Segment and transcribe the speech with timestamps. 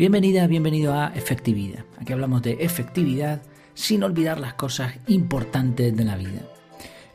[0.00, 1.84] Bienvenida, bienvenido a Efectividad.
[1.98, 3.42] Aquí hablamos de efectividad
[3.74, 6.40] sin olvidar las cosas importantes de la vida.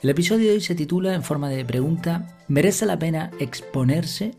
[0.03, 4.35] El episodio de hoy se titula en forma de pregunta ¿Merece la pena exponerse?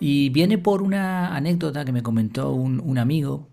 [0.00, 3.50] Y viene por una anécdota que me comentó un, amigo.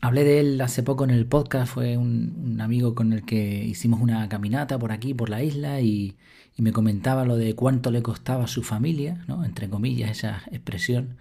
[0.00, 4.00] Hablé de él hace poco en el podcast, fue un, amigo con el que hicimos
[4.00, 6.16] una caminata por aquí, por la isla, y,
[6.56, 9.44] me comentaba lo de cuánto le costaba a su familia, ¿no?
[9.44, 11.16] entre comillas esa expresión,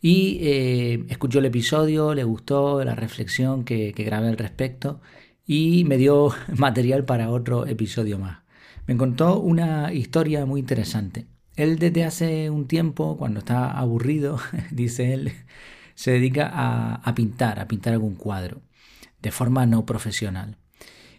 [0.00, 5.00] y eh, escuchó el episodio, le gustó la reflexión que, grabé al respecto
[5.46, 8.40] y me dio material para otro episodio más.
[8.86, 11.26] Me contó una historia muy interesante.
[11.56, 14.38] Él desde hace un tiempo, cuando está aburrido,
[14.70, 15.32] dice él,
[15.94, 18.60] se dedica a, pintar, a pintar algún cuadro,
[19.22, 20.58] de forma no profesional.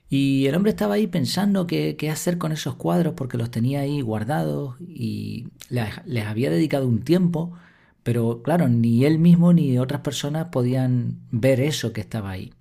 [0.09, 3.99] Y el hombre estaba ahí pensando qué, hacer con esos cuadros porque los tenía ahí
[4.01, 7.54] guardados y les había dedicado un tiempo,
[8.08, 12.54] pero claro, ni él mismo ni otras personas podían ver eso que estaba ahí.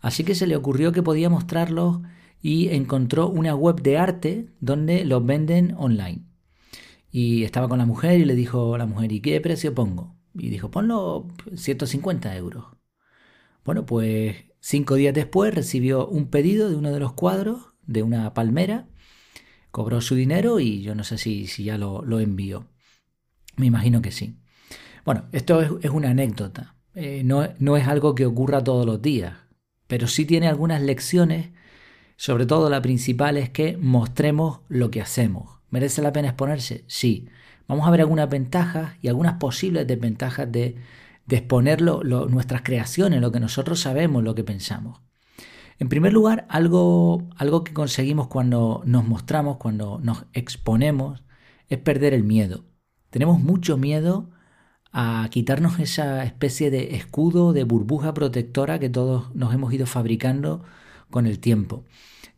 [0.00, 2.02] Así que se le ocurrió que podía mostrarlos
[2.40, 6.22] y encontró una web de arte donde los venden online.
[7.10, 10.14] Y estaba con la mujer y le dijo a la mujer, ¿y qué precio pongo?
[10.34, 11.26] Y dijo, ponlo
[11.56, 12.66] 150 euros.
[13.64, 18.34] Bueno, pues cinco días después recibió un pedido de uno de los cuadros de una
[18.34, 18.86] palmera,
[19.72, 22.68] cobró su dinero y yo no sé si, si ya lo, lo envió.
[23.56, 24.38] Me imagino que sí.
[25.06, 29.34] Bueno, esto es, una anécdota, eh, no, no es algo que ocurra todos los días,
[29.86, 31.50] pero sí tiene algunas lecciones,
[32.16, 35.60] sobre todo la principal es que mostremos lo que hacemos.
[35.70, 36.84] ¿Merece la pena exponerse?
[36.88, 37.28] Sí.
[37.68, 40.74] Vamos a ver algunas ventajas y algunas posibles desventajas de,
[41.28, 45.02] exponer nuestras creaciones, lo que nosotros sabemos, lo que pensamos.
[45.78, 51.22] En primer lugar, algo, algo que conseguimos cuando nos mostramos, cuando nos exponemos,
[51.68, 52.64] es perder el miedo.
[53.10, 54.30] Tenemos mucho miedo
[54.98, 60.64] a quitarnos esa especie de escudo, de burbuja protectora que todos nos hemos ido fabricando
[61.10, 61.84] con el tiempo.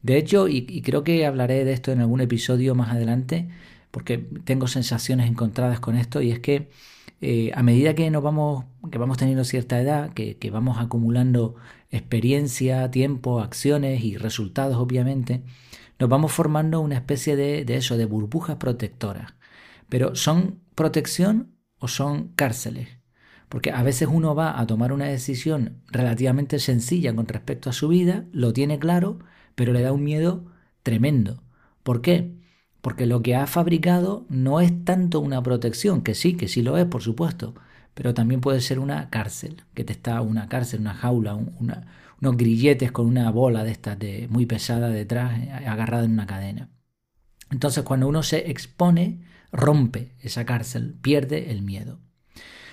[0.03, 3.49] De hecho, y, creo que hablaré de esto en algún episodio más adelante,
[3.93, 6.69] porque tengo sensaciones encontradas con esto, y es que
[7.21, 11.55] eh, a medida que nos vamos, que vamos teniendo cierta edad, que, vamos acumulando
[11.93, 15.45] experiencia, tiempo, acciones y resultados, obviamente,
[16.01, 19.35] nos vamos formando una especie de, de eso, de burbujas protectoras.
[19.89, 22.89] Pero son protección o son cárceles.
[23.49, 27.89] Porque a veces uno va a tomar una decisión relativamente sencilla con respecto a su
[27.89, 29.19] vida, lo tiene claro,
[29.55, 30.45] pero le da un miedo
[30.83, 31.43] tremendo.
[31.83, 32.35] ¿Por qué?
[32.81, 36.77] Porque lo que ha fabricado no es tanto una protección, que sí, que sí lo
[36.77, 37.55] es, por supuesto,
[37.95, 42.93] pero también puede ser una cárcel, que te está una cárcel, una jaula, unos grilletes
[42.93, 46.69] con una bola de estas de, muy pesada detrás, eh, agarrada en una cadena.
[47.51, 49.21] Entonces, cuando uno se expone,
[49.53, 52.01] rompe esa cárcel, pierde el miedo.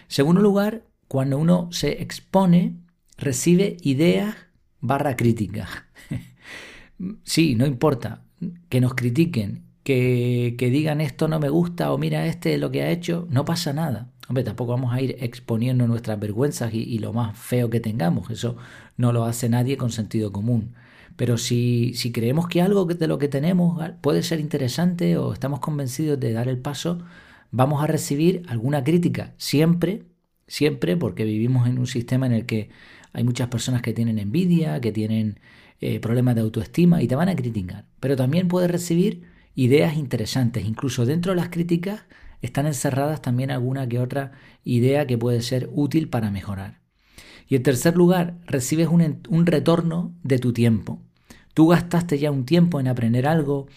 [0.08, 2.78] Segundo lugar, cuando uno se expone,
[3.18, 4.36] recibe ideas
[4.82, 5.68] barra crítica.
[7.24, 8.24] sí, no importa
[8.70, 12.90] que nos critiquen, que, digan esto no me gusta o mira este lo que ha
[12.90, 14.12] hecho, no pasa nada.
[14.28, 18.32] Hombre, tampoco vamos a ir exponiendo nuestras vergüenzas y lo más feo que tengamos.
[18.32, 18.58] Eso
[18.98, 20.74] no lo hace nadie con sentido común.
[21.16, 25.60] Pero si, si creemos que algo de lo que tenemos puede ser interesante o estamos
[25.60, 27.00] convencidos de dar el paso,
[27.52, 29.34] vamos a recibir alguna crítica.
[29.38, 30.04] Siempre,
[30.48, 32.70] siempre, porque vivimos en un sistema en el que
[33.14, 35.40] hay muchas personas que tienen envidia, que tienen
[35.82, 37.86] eh, problemas de autoestima y te van a criticar.
[38.00, 39.24] Pero también puedes recibir
[39.56, 40.66] ideas interesantes.
[40.66, 42.04] Incluso dentro de las críticas
[42.42, 44.34] están encerradas también alguna que otra
[44.64, 46.85] idea que puede ser útil para mejorar.
[47.48, 51.02] Y en tercer lugar, recibes un, retorno de tu tiempo.
[51.54, 53.68] Tú gastaste ya un tiempo en aprender algo,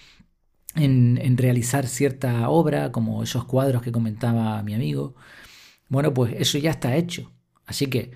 [0.74, 5.14] en, en, realizar cierta obra, como esos cuadros que comentaba mi amigo.
[5.88, 7.32] Bueno, pues eso ya está hecho.
[7.66, 8.12] Así que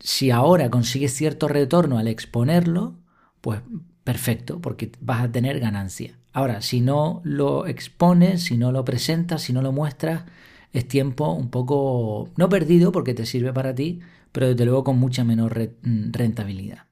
[0.00, 2.98] si ahora consigues cierto retorno al exponerlo,
[3.40, 3.60] pues
[4.04, 6.18] perfecto, porque vas a tener ganancia.
[6.32, 10.24] Ahora, si no lo expones, si no lo presentas, si no lo muestras,
[10.72, 14.00] es tiempo un poco, no perdido porque te sirve para ti,
[14.32, 16.86] pero desde luego con mucha menor mm, rentabilidad.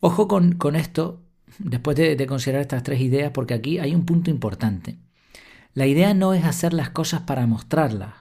[0.00, 1.22] Ojo con, esto,
[1.58, 4.98] después de, considerar estas tres ideas, porque aquí hay un punto importante.
[5.74, 8.14] La idea no es hacer las cosas para mostrarlas,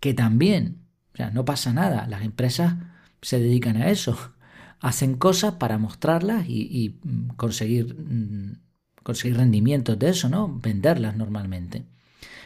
[0.00, 0.78] que también,
[1.12, 2.74] o sea, no pasa nada, las empresas
[3.20, 4.16] se dedican a eso,
[4.80, 8.58] hacen cosas para mostrarlas y, mm, conseguir, mm,
[9.02, 10.58] conseguir rendimientos de eso, ¿no?
[10.58, 11.84] Venderlas normalmente.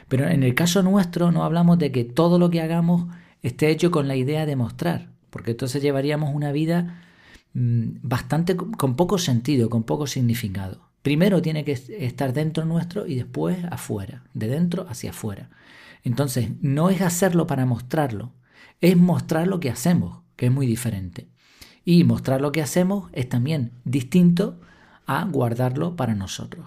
[0.08, 3.06] Pero en el caso nuestro no hablamos de que todo lo que hagamos
[3.42, 7.02] esté hecho con la idea de mostrar porque entonces llevaríamos una vida
[7.54, 10.90] mm, bastante con poco sentido, con poco significado.
[11.02, 15.48] Primero tiene que estar dentro nuestro y después afuera, de dentro hacia afuera.
[16.02, 18.34] Entonces, no es hacerlo para mostrarlo,
[18.80, 21.28] es mostrar lo que hacemos, que es muy diferente.
[21.84, 24.60] Y mostrar lo que hacemos es también distinto
[25.06, 26.66] a guardarlo para nosotros.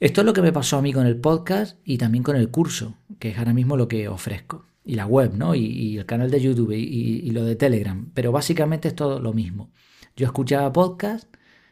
[0.00, 2.50] Esto es lo que me pasó a mí con el podcast y también con el
[2.50, 4.66] curso, que es ahora mismo lo que ofrezco.
[4.84, 5.54] Y la web, ¿no?
[5.54, 8.10] Y, el canal de YouTube y, y, lo de Telegram.
[8.14, 9.70] Pero básicamente es todo lo mismo.
[10.16, 11.28] Yo escuchaba podcast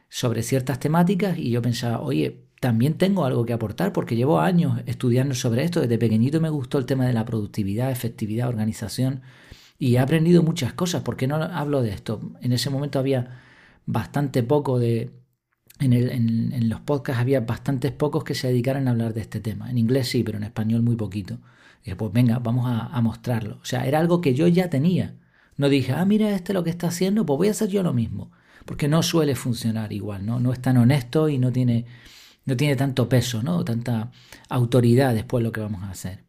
[0.08, 4.80] sobre ciertas temáticas y yo pensaba, oye, también tengo algo que aportar porque llevo años
[4.86, 5.80] estudiando sobre esto.
[5.80, 9.22] Desde pequeñito me gustó el tema de la productividad, efectividad, organización
[9.78, 11.02] y he aprendido muchas cosas.
[11.02, 12.20] ¿Por qué no hablo de esto?
[12.40, 13.40] En ese momento había
[13.84, 15.10] bastante poco de...
[15.78, 19.40] En, el, en, los podcasts había bastantes pocos que se dedicaran a hablar de este
[19.40, 19.70] tema.
[19.70, 21.34] En inglés sí, pero en español muy poquito.
[21.82, 23.58] Y dije, pues venga, vamos a, a mostrarlo.
[23.62, 25.16] O sea, era algo que yo ya tenía.
[25.56, 27.92] No dije, ah, mira este lo que está haciendo, pues voy a hacer yo lo
[27.92, 28.30] mismo.
[28.64, 30.40] Porque no suele funcionar igual, ¿no?
[30.40, 31.86] No es tan honesto y no tiene
[32.46, 33.64] no tiene tanto peso, ¿no?
[33.64, 34.12] tanta
[34.48, 36.24] autoridad después lo que vamos a hacer.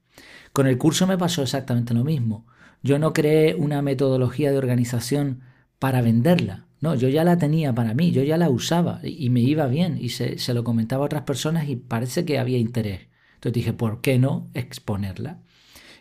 [0.52, 2.46] Con el curso me pasó exactamente lo mismo.
[2.82, 5.42] Yo no creé una metodología de organización
[5.80, 6.66] para venderla.
[6.80, 9.98] No, yo ya la tenía para mí, yo ya la usaba y me iba bien
[10.00, 13.08] y se, se lo comentaba a otras personas y parece que había interés.
[13.36, 15.42] Entonces dije, ¿por qué no exponerla?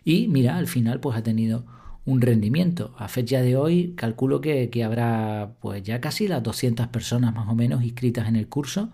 [0.04, 1.66] Y mira, al final pues ha tenido
[2.04, 2.94] un rendimiento.
[2.98, 7.48] A fecha de hoy calculo que, que, habrá pues ya casi las 200 personas más
[7.48, 8.92] o menos inscritas en el curso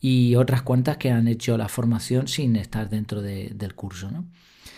[0.00, 4.10] y otras cuantas que han hecho la formación sin estar dentro del curso.
[4.10, 4.26] ¿no?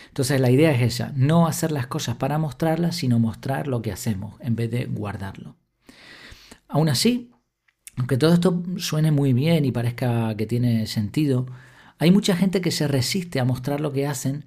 [0.07, 3.91] Entonces la idea es esa, no hacer las cosas para mostrarlas, sino mostrar lo que
[3.91, 5.55] hacemos en vez de guardarlo.
[6.71, 7.29] Aún así,
[7.97, 11.45] aunque todo esto suene muy bien y parezca que tiene sentido,
[11.99, 14.45] hay mucha gente que se resiste a mostrar lo que hacen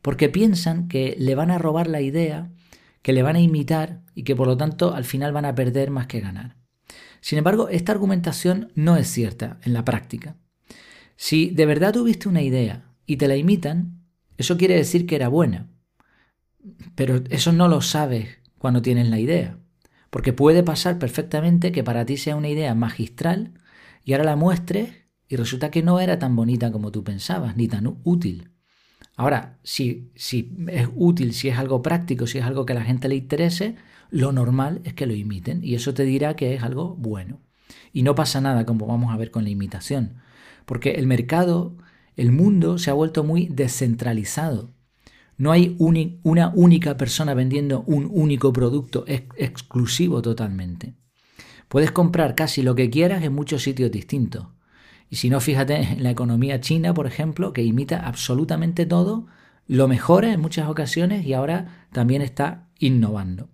[0.00, 2.50] porque piensan que le van a robar la idea,
[3.02, 5.90] que le van a imitar y que por lo tanto al final van a perder
[5.90, 6.56] más que ganar.
[7.20, 10.36] Sin embargo, esta argumentación no es cierta en la práctica.
[11.16, 14.04] Si de verdad tuviste una idea y te la imitan,
[14.36, 15.68] eso quiere decir que era buena.
[16.94, 19.58] Pero eso no lo sabes cuando tienes la idea.
[20.14, 23.54] Porque puede pasar perfectamente que para ti sea una idea magistral
[24.04, 24.90] y ahora la muestres
[25.26, 28.52] y resulta que no era tan bonita como tú pensabas, ni tan útil.
[29.16, 33.08] Ahora, si, es útil, si es algo práctico, si es algo que a la gente
[33.08, 33.74] le interese,
[34.08, 37.40] lo normal es que lo imiten y eso te dirá que es algo bueno.
[37.92, 40.18] Y no pasa nada como vamos a ver con la imitación,
[40.64, 41.76] porque el mercado,
[42.16, 44.70] el mundo se ha vuelto muy descentralizado.
[45.36, 50.94] No hay una única persona vendiendo un único producto exclusivo totalmente.
[51.68, 54.46] Puedes comprar casi lo que quieras en muchos sitios distintos.
[55.10, 59.26] Y si no, fíjate en la economía china, por ejemplo, que imita absolutamente todo,
[59.66, 63.48] lo mejora en muchas ocasiones y ahora también está innovando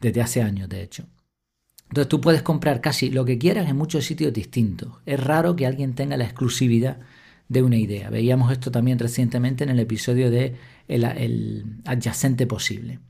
[0.00, 1.04] desde hace años, de hecho.
[1.88, 4.92] Entonces tú puedes comprar casi lo que quieras en muchos sitios distintos.
[5.06, 6.98] Es raro que alguien tenga la exclusividad
[7.48, 8.10] de una idea.
[8.10, 10.56] Veíamos esto también recientemente en el episodio de
[10.86, 13.00] el, adyacente posible.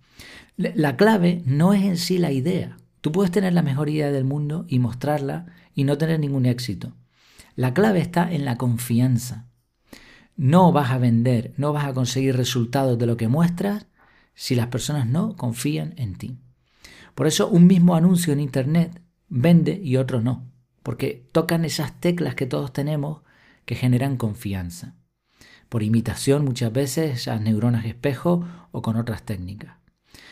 [0.56, 2.76] La clave no es en sí la idea.
[3.00, 6.94] Tú puedes tener la mejor idea del mundo y mostrarla y no tener ningún éxito.
[7.54, 9.48] La clave está en la confianza.
[10.36, 13.86] No vas a vender, no vas a conseguir resultados de lo que muestras
[14.34, 16.38] si las personas no confían en ti.
[17.16, 20.48] Por eso un mismo anuncio en Internet vende y otro no,
[20.84, 23.22] porque tocan esas teclas que todos tenemos
[23.68, 24.96] que generan confianza.
[25.68, 29.76] Por imitación muchas veces, esas neuronas espejo o con otras técnicas.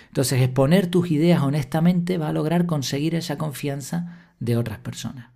[0.08, 5.32] Entonces exponer tus ideas honestamente va a lograr conseguir esa confianza de otras personas.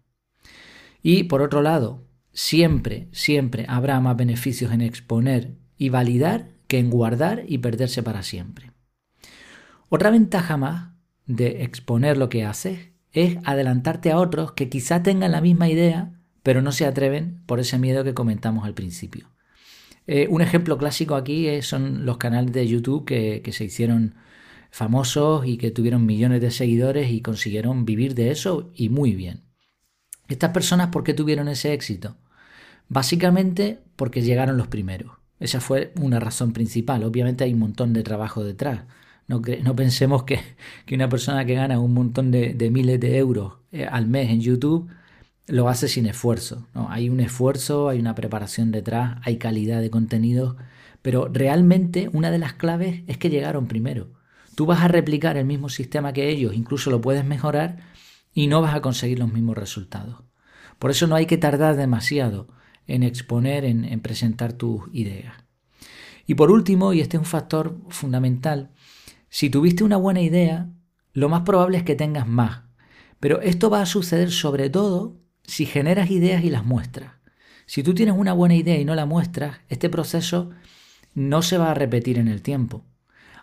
[1.03, 6.89] Y por otro lado, siempre, siempre habrá más beneficios en exponer y validar que en
[6.89, 8.73] guardar y perderse para siempre.
[9.91, 10.95] Otra ventaja más
[11.27, 16.15] de exponer lo que haces es adelantarte a otros que quizá tengan la misma idea,
[16.43, 19.29] pero no se atreven por ese miedo que comentamos al principio.
[20.07, 24.15] Eh, un ejemplo clásico aquí son los canales de YouTube que, que se hicieron
[24.71, 29.43] famosos y que tuvieron millones de seguidores y consiguieron vivir de eso y muy bien.
[30.29, 32.17] ¿Estas personas por qué tuvieron ese éxito?
[32.89, 35.13] Básicamente porque llegaron los primeros.
[35.41, 37.03] Esa fue una razón principal.
[37.03, 38.83] Obviamente hay un montón de trabajo detrás.
[39.27, 39.41] No,
[39.77, 40.41] pensemos que,
[40.93, 44.91] una persona que gana un montón de, miles de euros eh, al mes en YouTube
[45.51, 46.67] lo hace sin esfuerzo.
[46.75, 46.91] ¿no?
[46.91, 50.57] Hay un esfuerzo, hay una preparación detrás, hay calidad de contenidos,
[51.03, 54.13] pero realmente una de las claves es que llegaron primero.
[54.55, 57.79] Tú vas a replicar el mismo sistema que ellos, incluso lo puedes mejorar
[58.33, 60.23] y no vas a conseguir los mismos resultados.
[60.79, 62.49] Por eso no hay que tardar demasiado
[62.87, 65.35] en exponer, en presentar tus ideas.
[66.27, 68.71] Y por último, y este es un factor fundamental,
[69.29, 70.69] si tuviste una buena idea,
[71.13, 72.63] lo más probable es que tengas más.
[73.21, 75.20] Pero esto va a suceder sobre todo
[75.51, 77.15] si generas ideas y las muestras.
[77.67, 80.51] Si tú tienes una buena idea y no la muestras, este proceso
[81.13, 82.85] no se va a repetir en el tiempo.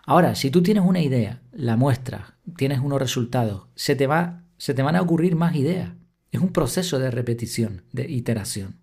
[0.06, 4.72] Ahora, si tú tienes una idea, la muestras, tienes unos resultados, se te, va, se
[4.72, 5.92] te van a ocurrir más ideas.
[6.32, 8.80] Es un proceso de repetición, de iteración.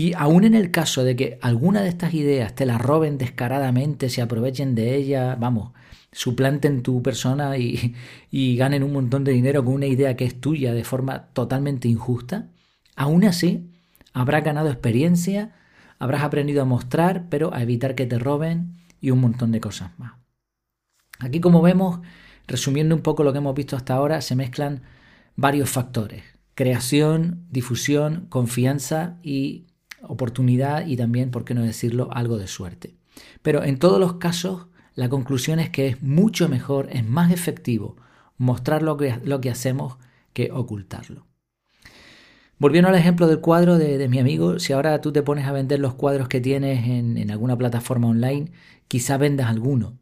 [0.00, 4.08] Y aún en el caso de que alguna de estas ideas te las roben descaradamente,
[4.08, 5.72] se aprovechen de ella, vamos,
[6.10, 7.94] suplanten tu persona y,
[8.30, 11.86] y, ganen un montón de dinero con una idea que es tuya de forma totalmente
[11.86, 12.48] injusta,
[12.96, 13.68] aún así
[14.14, 15.54] habrás ganado experiencia,
[15.98, 19.90] habrás aprendido a mostrar, pero a evitar que te roben y un montón de cosas
[19.98, 20.14] más.
[21.18, 22.00] Aquí como vemos,
[22.46, 24.80] resumiendo un poco lo que hemos visto hasta ahora, se mezclan
[25.36, 26.22] varios factores.
[26.54, 29.66] Creación, difusión, confianza y
[30.02, 32.96] oportunidad y también, por qué no decirlo, algo de suerte.
[33.42, 37.96] Pero en todos los casos, la conclusión es que es mucho mejor, es más efectivo
[38.36, 39.98] mostrar lo que, lo que hacemos
[40.32, 41.26] que ocultarlo.
[42.58, 45.80] Volviendo al ejemplo del cuadro de, mi amigo, si ahora tú te pones a vender
[45.80, 48.52] los cuadros que tienes en, en alguna plataforma online,
[48.86, 49.98] quizá vendas alguno,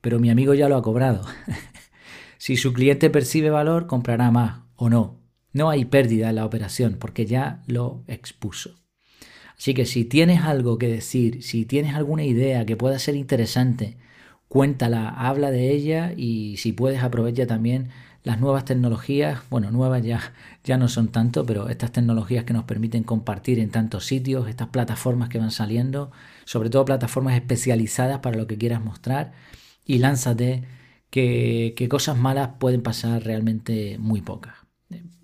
[0.00, 1.24] pero mi amigo ya lo ha cobrado.
[2.38, 5.20] si su cliente percibe valor, comprará más o no.
[5.52, 8.81] No hay pérdida en la operación porque ya lo expuso.
[9.56, 13.96] Así que si tienes algo que decir, si tienes alguna idea que pueda ser interesante,
[14.48, 17.90] cuéntala, habla de ella y si puedes aprovecha también
[18.24, 20.32] las nuevas tecnologías, bueno, nuevas ya,
[20.64, 24.68] ya no son tanto, pero estas tecnologías que nos permiten compartir en tantos sitios, estas
[24.68, 26.12] plataformas que van saliendo,
[26.44, 29.32] sobre todo plataformas especializadas para lo que quieras mostrar,
[29.84, 30.64] y lánzate
[31.10, 34.61] que, que cosas malas pueden pasar realmente muy pocas.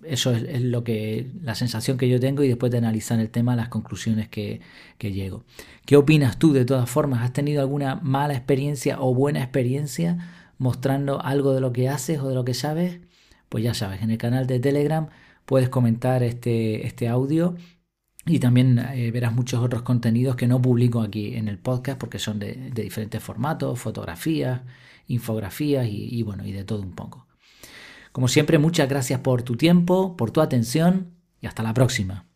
[0.09, 3.55] Eso es, lo que la sensación que yo tengo y después de analizar el tema,
[3.55, 4.61] las conclusiones que,
[4.97, 5.43] que llego.
[5.85, 7.21] ¿Qué opinas tú de todas formas?
[7.23, 10.17] ¿Has tenido alguna mala experiencia o buena experiencia
[10.57, 12.99] mostrando algo de lo que haces o de lo que sabes?
[13.49, 15.09] Pues ya sabes, en el canal de Telegram
[15.45, 17.55] puedes comentar este, este audio
[18.25, 22.19] y también eh, verás muchos otros contenidos que no publico aquí en el podcast porque
[22.19, 24.61] son de, diferentes formatos, fotografías,
[25.07, 27.28] infografías y bueno, y de todo un poco.
[28.11, 31.11] Como siempre, muchas gracias por tu tiempo, por tu atención
[31.41, 32.28] y hasta la próxima.